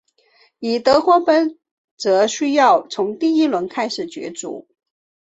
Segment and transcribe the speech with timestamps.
[0.61, 1.59] 而德国杯
[1.95, 4.67] 则需要从第一轮开始角逐。